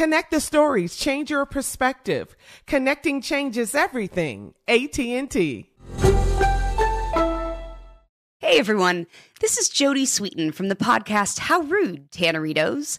Connect 0.00 0.30
the 0.30 0.40
stories, 0.40 0.96
change 0.96 1.28
your 1.28 1.44
perspective. 1.44 2.34
Connecting 2.66 3.20
changes 3.20 3.74
everything. 3.74 4.54
AT&T. 4.66 5.70
Hey 8.38 8.58
everyone, 8.58 9.06
this 9.40 9.58
is 9.58 9.68
Jodie 9.68 10.04
Sweetin 10.04 10.54
from 10.54 10.68
the 10.68 10.74
podcast 10.74 11.40
How 11.40 11.60
Rude, 11.60 12.10
Tanneritos. 12.10 12.98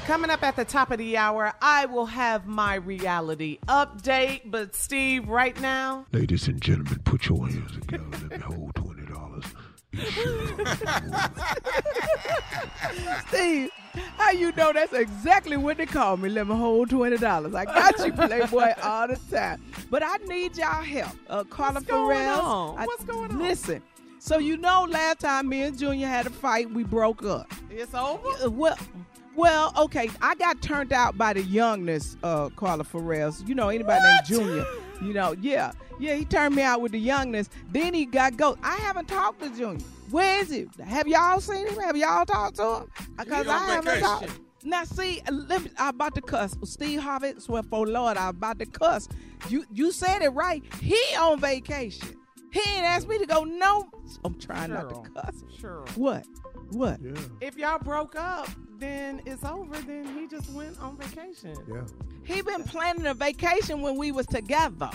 Coming 0.06 0.28
up 0.30 0.42
at 0.42 0.56
the 0.56 0.66
top 0.66 0.90
of 0.90 0.98
the 0.98 1.16
hour, 1.16 1.54
I 1.62 1.86
will 1.86 2.04
have 2.06 2.46
my 2.46 2.74
reality 2.74 3.58
update. 3.68 4.42
But 4.44 4.74
Steve, 4.74 5.26
right 5.28 5.58
now, 5.62 6.04
Ladies 6.12 6.46
and 6.46 6.60
gentlemen, 6.60 6.98
put 7.04 7.26
your 7.26 7.48
hands 7.48 7.72
together. 7.72 8.04
Let 8.10 8.30
me 8.32 8.36
hold 8.38 8.74
twenty 8.74 9.06
dollars. 9.06 9.44
Steve, 13.28 13.70
how 14.16 14.30
you 14.30 14.52
know 14.52 14.72
that's 14.72 14.92
exactly 14.92 15.56
what 15.56 15.76
they 15.76 15.86
call 15.86 16.16
me? 16.16 16.28
Let 16.28 16.46
me 16.46 16.54
hold 16.54 16.90
twenty 16.90 17.16
dollars. 17.16 17.54
I 17.54 17.64
got 17.64 17.98
you, 18.04 18.12
Playboy, 18.12 18.72
all 18.82 19.08
the 19.08 19.18
time. 19.30 19.62
But 19.90 20.02
I 20.04 20.16
need 20.26 20.56
y'all 20.56 20.82
help. 20.82 21.12
Uh, 21.28 21.44
Carla 21.44 21.74
What's 21.74 21.86
going 21.86 22.16
Ferrell. 22.16 22.40
on? 22.40 22.78
I- 22.78 22.86
What's 22.86 23.04
going 23.04 23.30
on? 23.32 23.38
Listen. 23.38 23.82
So 24.18 24.38
you 24.38 24.56
know, 24.56 24.86
last 24.88 25.20
time 25.20 25.48
me 25.48 25.62
and 25.62 25.78
Junior 25.78 26.06
had 26.06 26.26
a 26.26 26.30
fight, 26.30 26.70
we 26.70 26.82
broke 26.82 27.22
up. 27.24 27.52
it's 27.70 27.94
over. 27.94 28.26
Uh, 28.44 28.50
Well, 28.50 28.78
well, 29.36 29.72
okay. 29.76 30.08
I 30.22 30.34
got 30.36 30.62
turned 30.62 30.92
out 30.92 31.18
by 31.18 31.32
the 31.34 31.42
youngness, 31.42 32.16
uh, 32.22 32.48
Carla 32.50 32.84
Ferrell. 32.84 33.34
You 33.46 33.54
know, 33.54 33.68
anybody 33.68 34.02
named 34.02 34.20
Junior. 34.26 34.64
You 35.02 35.12
know, 35.12 35.34
yeah, 35.40 35.72
yeah. 35.98 36.14
He 36.14 36.24
turned 36.24 36.54
me 36.54 36.62
out 36.62 36.80
with 36.80 36.92
the 36.92 36.98
youngness. 37.00 37.48
Then 37.72 37.94
he 37.94 38.04
got 38.06 38.36
go. 38.36 38.56
I 38.62 38.76
haven't 38.76 39.08
talked 39.08 39.40
to 39.42 39.48
Junior. 39.50 39.84
Where 40.10 40.40
is 40.40 40.50
he? 40.50 40.66
Have 40.84 41.08
y'all 41.08 41.40
seen 41.40 41.66
him? 41.66 41.76
Have 41.80 41.96
y'all 41.96 42.24
talked 42.24 42.56
to 42.56 42.76
him? 42.82 42.90
Because 43.18 43.46
on 43.46 43.54
I 43.54 43.58
haven't 43.66 44.00
talked. 44.00 44.22
vacation. 44.26 44.44
Now 44.66 44.84
see, 44.84 45.20
let 45.30 45.62
me, 45.62 45.70
I'm 45.78 45.90
about 45.94 46.14
to 46.14 46.22
cuss. 46.22 46.56
Steve 46.64 47.00
Harvey, 47.00 47.34
swear 47.38 47.62
for 47.62 47.86
Lord, 47.86 48.16
I'm 48.16 48.30
about 48.30 48.58
to 48.60 48.66
cuss. 48.66 49.08
You 49.48 49.64
you 49.72 49.92
said 49.92 50.22
it 50.22 50.30
right. 50.30 50.62
He 50.80 50.98
on 51.18 51.38
vacation. 51.40 52.16
He 52.50 52.60
ain't 52.70 52.84
asked 52.84 53.08
me 53.08 53.18
to 53.18 53.26
go. 53.26 53.44
No, 53.44 53.90
I'm 54.24 54.38
trying 54.38 54.72
not 54.72 54.88
to 54.88 55.10
cuss. 55.10 55.44
Sure. 55.58 55.84
What? 55.96 56.24
What? 56.70 57.00
Yeah, 57.02 57.12
If 57.40 57.56
y'all 57.58 57.78
broke 57.78 58.16
up, 58.16 58.48
then 58.84 59.22
it's 59.24 59.44
over. 59.44 59.76
Then 59.82 60.06
he 60.18 60.26
just 60.26 60.50
went 60.50 60.78
on 60.80 60.96
vacation. 60.96 61.56
yeah. 61.68 61.82
He 62.24 62.42
been 62.42 62.64
planning 62.64 63.06
a 63.06 63.14
vacation 63.14 63.80
when 63.82 63.96
we 63.96 64.12
was 64.12 64.26
together. 64.26 64.90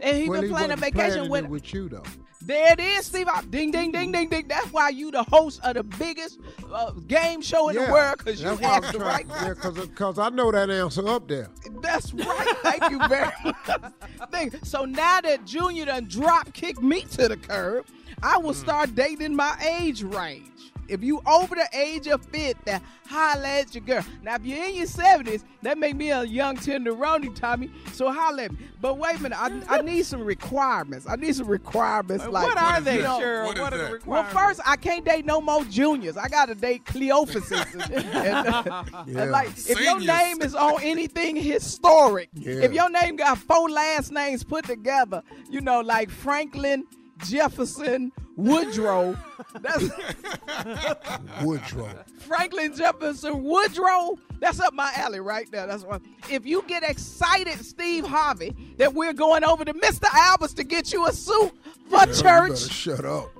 And 0.00 0.16
he 0.16 0.28
well, 0.28 0.40
been 0.40 0.50
he 0.50 0.54
planning 0.54 0.72
a 0.72 0.76
vacation 0.76 1.26
planning 1.28 1.30
with, 1.30 1.46
with 1.46 1.74
you 1.74 1.88
though. 1.88 2.02
There 2.42 2.72
it 2.72 2.80
is, 2.80 3.04
Steve. 3.04 3.28
I- 3.28 3.42
Ding, 3.42 3.70
ding, 3.70 3.92
ding, 3.92 4.12
ding, 4.12 4.30
ding. 4.30 4.48
That's 4.48 4.72
why 4.72 4.88
you 4.88 5.10
the 5.10 5.22
host 5.24 5.60
of 5.62 5.74
the 5.74 5.82
biggest 5.82 6.38
uh, 6.72 6.92
game 7.06 7.42
show 7.42 7.68
in 7.68 7.76
the 7.76 7.82
world 7.92 8.16
because 8.18 8.40
you 8.40 8.48
that's 8.56 8.62
asked 8.62 8.92
the 8.94 8.98
right 8.98 9.26
Yeah, 9.28 9.50
because 9.50 9.86
because 9.86 10.18
I 10.18 10.30
know 10.30 10.50
that 10.50 10.70
answer 10.70 11.06
up 11.06 11.28
there. 11.28 11.50
That's 11.82 12.14
right. 12.14 12.48
Thank 12.62 12.90
you 12.90 12.98
very 13.08 13.30
much. 13.44 13.92
Thank- 14.30 14.64
So 14.64 14.84
now 14.86 15.20
that 15.20 15.44
Junior 15.44 15.84
done 15.84 16.06
drop 16.08 16.52
kicked 16.54 16.82
me 16.82 17.02
to 17.16 17.28
the 17.28 17.36
curb, 17.36 17.84
I 18.22 18.38
will 18.38 18.54
start 18.54 18.94
dating 18.94 19.36
my 19.36 19.54
age 19.78 20.02
range. 20.02 20.72
If 20.90 21.02
you 21.04 21.22
over 21.26 21.54
the 21.54 21.68
age 21.72 22.06
of 22.08 22.24
50, 22.26 22.72
holla 23.06 23.48
at 23.48 23.74
your 23.74 23.84
girl. 23.84 24.04
Now, 24.22 24.34
if 24.36 24.44
you're 24.44 24.64
in 24.64 24.74
your 24.74 24.86
70s, 24.86 25.44
that 25.62 25.78
make 25.78 25.94
me 25.96 26.10
a 26.10 26.24
young 26.24 26.56
tenderoni, 26.56 27.34
Tommy. 27.34 27.70
So 27.92 28.10
holla 28.12 28.44
at 28.44 28.52
me. 28.52 28.58
But 28.80 28.98
wait 28.98 29.16
a 29.16 29.22
minute, 29.22 29.38
I, 29.40 29.78
I 29.78 29.82
need 29.82 30.04
some 30.06 30.22
requirements. 30.22 31.06
I 31.08 31.16
need 31.16 31.34
some 31.36 31.46
requirements. 31.46 32.26
Like 32.26 32.46
what 32.46 32.56
are 32.58 32.80
they, 32.80 32.96
you 32.96 33.02
know, 33.02 33.20
Cheryl? 33.20 33.46
What 33.46 33.56
is 33.56 33.60
What 33.60 33.72
are 33.72 33.78
the 33.78 33.84
that? 33.98 34.06
well, 34.06 34.24
first, 34.24 34.60
I 34.66 34.76
can't 34.76 35.04
date 35.04 35.24
no 35.26 35.40
more 35.40 35.64
juniors. 35.64 36.16
I 36.16 36.28
got 36.28 36.46
to 36.46 36.54
date 36.54 36.84
Cleophasis. 36.84 37.66
And, 37.90 38.04
and, 38.26 38.48
uh, 38.48 38.84
Yeah. 39.06 39.24
like, 39.24 39.48
if 39.56 39.80
your 39.80 40.00
name 40.00 40.42
is 40.42 40.54
on 40.54 40.82
anything 40.82 41.36
historic, 41.36 42.28
Yeah. 42.32 42.64
if 42.64 42.72
your 42.72 42.90
name 42.90 43.16
got 43.16 43.38
four 43.38 43.68
last 43.70 44.10
names 44.12 44.42
put 44.44 44.64
together, 44.64 45.22
you 45.50 45.60
know, 45.60 45.80
like 45.80 46.10
Franklin, 46.10 46.84
Jefferson, 47.26 48.12
Woodrow. 48.40 49.16
That's 49.60 49.84
Woodrow. 51.42 51.88
Franklin 52.20 52.74
Jefferson 52.76 53.42
Woodrow. 53.44 54.18
That's 54.38 54.60
up 54.60 54.72
my 54.74 54.90
alley 54.96 55.20
right 55.20 55.50
there. 55.50 55.66
That's 55.66 55.84
what. 55.84 56.00
If 56.30 56.46
you 56.46 56.62
get 56.66 56.82
excited, 56.82 57.64
Steve 57.64 58.04
Harvey, 58.06 58.54
that 58.78 58.94
we're 58.94 59.12
going 59.12 59.44
over 59.44 59.64
to 59.64 59.74
Mr. 59.74 60.04
Albert's 60.12 60.54
to 60.54 60.64
get 60.64 60.92
you 60.92 61.06
a 61.06 61.12
suit 61.12 61.52
for 61.88 61.98
Yeah, 61.98 62.06
you 62.06 62.14
church. 62.14 62.58
shut 62.70 63.04
up. 63.04 63.30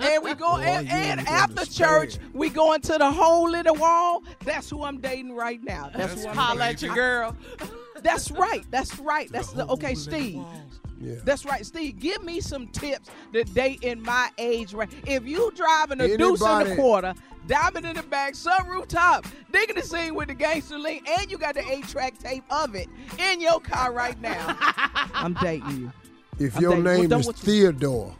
and 0.00 0.22
we 0.22 0.34
go 0.34 0.56
and, 0.58 0.88
and 0.88 1.20
after 1.26 1.64
church 1.66 2.18
we 2.32 2.48
going 2.50 2.80
to 2.82 2.98
the 2.98 3.10
hole 3.10 3.54
in 3.54 3.64
the 3.66 3.72
wall. 3.74 4.22
That's 4.44 4.68
who 4.70 4.84
I'm 4.84 4.98
dating 5.00 5.32
right 5.34 5.62
now. 5.62 5.90
That's, 5.94 6.22
who 6.22 6.28
I'm 6.28 6.36
Holla 6.36 6.58
dating. 6.60 6.74
at 6.74 6.82
your 6.82 6.94
girl. 6.94 7.36
That's 8.02 8.30
right. 8.30 8.64
That's 8.70 8.98
right. 9.00 9.30
That's 9.32 9.52
the, 9.52 9.66
okay, 9.68 9.94
Steve. 9.94 10.42
Yeah. 11.00 11.14
That's 11.24 11.44
right, 11.46 11.64
Steve. 11.64 11.98
Give 11.98 12.22
me 12.22 12.40
some 12.40 12.66
tips 12.68 13.08
to 13.32 13.42
date 13.44 13.82
in 13.82 14.02
my 14.02 14.28
age 14.38 14.74
range. 14.74 14.92
If 15.06 15.26
you 15.26 15.50
driving 15.56 16.00
a 16.00 16.16
deuce 16.16 16.42
and 16.42 16.50
Anybody- 16.50 16.70
a 16.72 16.76
quarter, 16.76 17.14
diamond 17.46 17.86
in 17.86 17.96
the 17.96 18.02
back, 18.02 18.34
sunroof 18.34 18.86
top, 18.86 19.24
digging 19.50 19.76
the 19.76 19.82
scene 19.82 20.14
with 20.14 20.28
the 20.28 20.34
gangster 20.34 20.78
link, 20.78 21.08
and 21.08 21.30
you 21.30 21.38
got 21.38 21.54
the 21.54 21.66
eight-track 21.70 22.18
tape 22.18 22.44
of 22.50 22.74
it 22.74 22.88
in 23.18 23.40
your 23.40 23.60
car 23.60 23.92
right 23.92 24.20
now, 24.20 24.56
I'm 25.14 25.32
dating 25.40 25.70
you. 25.80 25.92
If 26.38 26.56
I'm 26.56 26.62
your 26.62 26.70
dating- 26.72 26.84
well, 26.84 26.98
name 26.98 27.08
done 27.08 27.20
is 27.20 27.26
what 27.26 27.38
you- 27.38 27.44
Theodore, 27.44 28.14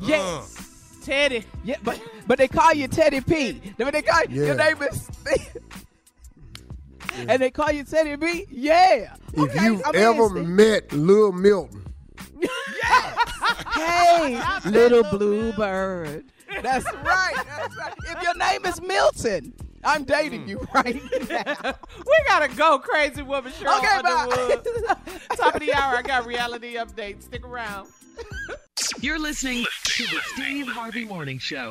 Yes. 0.00 0.56
Uh. 0.58 0.62
Teddy. 1.04 1.44
Yeah, 1.64 1.76
but 1.82 2.00
but 2.28 2.38
they 2.38 2.46
call 2.46 2.72
you 2.74 2.86
Teddy 2.86 3.20
P. 3.20 3.60
But 3.76 3.92
they 3.92 4.02
call 4.02 4.22
Yeah. 4.28 4.44
your 4.46 4.54
name 4.54 4.80
is 4.82 5.08
and 7.28 7.42
they 7.42 7.50
call 7.50 7.72
you 7.72 7.84
Teddy 7.84 8.16
P. 8.16 8.46
Yeah. 8.50 9.14
if 9.32 9.38
Okay, 9.38 9.64
you've 9.64 9.82
I'm 9.84 9.94
in, 9.94 10.00
ever 10.00 10.28
Steve. 10.28 10.46
met 10.48 10.92
Lil 10.92 11.32
Milton, 11.32 11.91
Hey, 13.86 14.40
little 14.70 15.04
bluebird. 15.04 16.24
That's 16.62 16.84
right. 16.84 17.34
That's 17.46 17.76
right. 17.76 17.94
If 18.08 18.22
your 18.22 18.34
name 18.36 18.64
is 18.66 18.80
Milton, 18.80 19.54
I'm 19.84 20.04
dating 20.04 20.44
mm. 20.44 20.48
you 20.48 20.68
right 20.74 21.00
now. 21.28 21.74
We 21.98 22.14
gotta 22.26 22.48
go, 22.54 22.78
crazy 22.78 23.22
woman 23.22 23.52
show. 23.52 23.78
Okay, 23.78 24.02
bye. 24.02 24.26
Top 25.36 25.54
of 25.54 25.60
the 25.60 25.72
hour, 25.74 25.96
I 25.96 26.02
got 26.02 26.26
reality 26.26 26.74
updates. 26.74 27.24
Stick 27.24 27.44
around. 27.44 27.88
You're 29.00 29.18
listening 29.18 29.64
to 29.84 30.02
the 30.04 30.20
Steve 30.34 30.68
Harvey 30.68 31.04
Morning 31.04 31.38
Show. 31.38 31.70